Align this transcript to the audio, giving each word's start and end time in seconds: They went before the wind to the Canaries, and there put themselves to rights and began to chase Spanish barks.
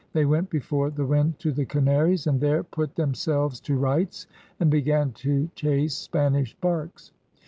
They 0.13 0.25
went 0.25 0.49
before 0.49 0.89
the 0.89 1.05
wind 1.05 1.37
to 1.41 1.51
the 1.51 1.63
Canaries, 1.63 2.25
and 2.25 2.41
there 2.41 2.63
put 2.63 2.95
themselves 2.95 3.59
to 3.59 3.77
rights 3.77 4.25
and 4.59 4.71
began 4.71 5.11
to 5.11 5.47
chase 5.53 5.95
Spanish 5.95 6.55
barks. 6.55 7.11